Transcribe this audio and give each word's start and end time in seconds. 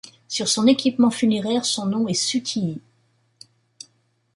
Sur 0.27 0.47
son 0.47 0.65
équipement 0.65 1.11
funéraire, 1.11 1.63
son 1.63 1.85
nom 1.85 2.07
est 2.07 2.15
Sutiy. 2.15 2.81